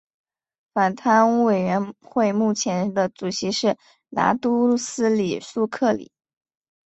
[0.73, 3.77] 反贪污委员会目前的主席是
[4.09, 6.11] 拿督斯里苏克里。